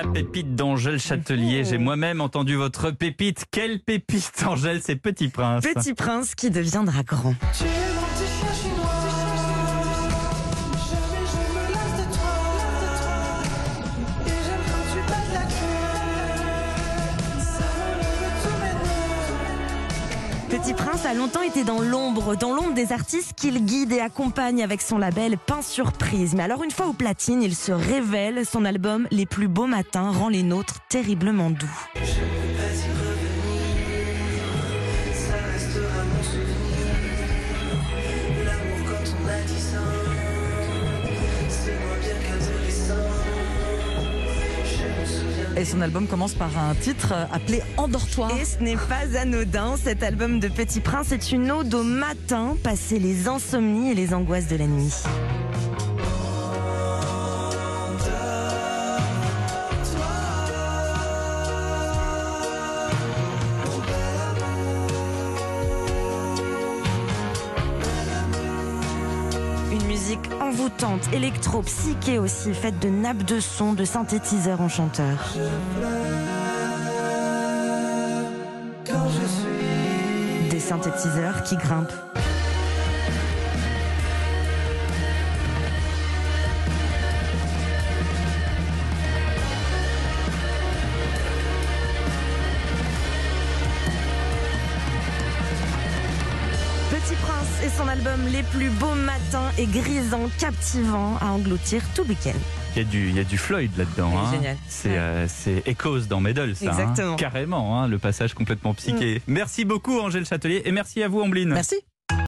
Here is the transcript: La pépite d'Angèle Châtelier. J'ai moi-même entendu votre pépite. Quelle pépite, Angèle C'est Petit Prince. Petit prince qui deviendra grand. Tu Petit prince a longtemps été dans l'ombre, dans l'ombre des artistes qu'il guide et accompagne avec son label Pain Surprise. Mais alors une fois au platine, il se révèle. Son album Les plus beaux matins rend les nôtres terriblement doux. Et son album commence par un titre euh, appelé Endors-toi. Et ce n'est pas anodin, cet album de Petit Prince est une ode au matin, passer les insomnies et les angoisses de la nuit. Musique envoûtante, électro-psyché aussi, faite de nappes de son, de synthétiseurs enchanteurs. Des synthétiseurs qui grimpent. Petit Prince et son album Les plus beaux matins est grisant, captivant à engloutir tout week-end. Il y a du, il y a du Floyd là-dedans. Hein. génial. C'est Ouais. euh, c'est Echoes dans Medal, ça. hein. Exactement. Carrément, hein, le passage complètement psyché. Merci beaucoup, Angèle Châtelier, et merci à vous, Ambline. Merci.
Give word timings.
La 0.00 0.06
pépite 0.06 0.54
d'Angèle 0.54 1.00
Châtelier. 1.00 1.64
J'ai 1.64 1.76
moi-même 1.76 2.20
entendu 2.20 2.54
votre 2.54 2.92
pépite. 2.92 3.46
Quelle 3.50 3.80
pépite, 3.80 4.44
Angèle 4.46 4.80
C'est 4.80 4.94
Petit 4.94 5.26
Prince. 5.26 5.64
Petit 5.64 5.92
prince 5.92 6.36
qui 6.36 6.50
deviendra 6.50 7.02
grand. 7.02 7.34
Tu 7.52 7.64
Petit 20.50 20.72
prince 20.72 21.04
a 21.04 21.12
longtemps 21.12 21.42
été 21.42 21.62
dans 21.62 21.82
l'ombre, 21.82 22.34
dans 22.34 22.54
l'ombre 22.54 22.72
des 22.72 22.92
artistes 22.92 23.34
qu'il 23.34 23.66
guide 23.66 23.92
et 23.92 24.00
accompagne 24.00 24.62
avec 24.62 24.80
son 24.80 24.96
label 24.96 25.36
Pain 25.36 25.60
Surprise. 25.60 26.34
Mais 26.34 26.42
alors 26.42 26.64
une 26.64 26.70
fois 26.70 26.86
au 26.86 26.94
platine, 26.94 27.42
il 27.42 27.54
se 27.54 27.70
révèle. 27.70 28.46
Son 28.46 28.64
album 28.64 29.06
Les 29.10 29.26
plus 29.26 29.48
beaux 29.48 29.66
matins 29.66 30.10
rend 30.10 30.30
les 30.30 30.42
nôtres 30.42 30.80
terriblement 30.88 31.50
doux. 31.50 31.66
Et 45.56 45.64
son 45.64 45.80
album 45.80 46.06
commence 46.06 46.34
par 46.34 46.56
un 46.58 46.74
titre 46.74 47.12
euh, 47.12 47.24
appelé 47.32 47.62
Endors-toi. 47.76 48.28
Et 48.40 48.44
ce 48.44 48.62
n'est 48.62 48.76
pas 48.76 49.18
anodin, 49.18 49.76
cet 49.76 50.02
album 50.02 50.40
de 50.40 50.48
Petit 50.48 50.80
Prince 50.80 51.12
est 51.12 51.32
une 51.32 51.50
ode 51.50 51.74
au 51.74 51.82
matin, 51.82 52.56
passer 52.62 52.98
les 52.98 53.28
insomnies 53.28 53.90
et 53.90 53.94
les 53.94 54.14
angoisses 54.14 54.48
de 54.48 54.56
la 54.56 54.66
nuit. 54.66 54.92
Musique 70.08 70.30
envoûtante, 70.40 71.02
électro-psyché 71.12 72.18
aussi, 72.18 72.54
faite 72.54 72.78
de 72.78 72.88
nappes 72.88 73.24
de 73.24 73.40
son, 73.40 73.74
de 73.74 73.84
synthétiseurs 73.84 74.62
enchanteurs. 74.62 75.34
Des 80.50 80.60
synthétiseurs 80.60 81.42
qui 81.42 81.56
grimpent. 81.56 81.92
Petit 97.08 97.16
Prince 97.22 97.62
et 97.64 97.70
son 97.70 97.88
album 97.88 98.20
Les 98.30 98.42
plus 98.42 98.68
beaux 98.68 98.92
matins 98.94 99.50
est 99.56 99.64
grisant, 99.64 100.28
captivant 100.38 101.16
à 101.22 101.28
engloutir 101.28 101.80
tout 101.94 102.02
week-end. 102.02 102.36
Il 102.76 102.82
y 102.82 102.84
a 102.84 102.84
du, 102.84 103.08
il 103.08 103.16
y 103.16 103.18
a 103.20 103.24
du 103.24 103.38
Floyd 103.38 103.70
là-dedans. 103.78 104.12
Hein. 104.14 104.30
génial. 104.30 104.56
C'est 104.68 104.90
Ouais. 104.90 104.98
euh, 104.98 105.26
c'est 105.26 105.62
Echoes 105.66 106.00
dans 106.00 106.20
Medal, 106.20 106.54
ça. 106.54 106.66
hein. 106.66 106.68
Exactement. 106.72 107.16
Carrément, 107.16 107.80
hein, 107.80 107.88
le 107.88 107.98
passage 107.98 108.34
complètement 108.34 108.74
psyché. 108.74 109.22
Merci 109.26 109.64
beaucoup, 109.64 109.98
Angèle 110.00 110.26
Châtelier, 110.26 110.60
et 110.66 110.70
merci 110.72 111.02
à 111.02 111.08
vous, 111.08 111.22
Ambline. 111.22 111.48
Merci. 111.48 111.76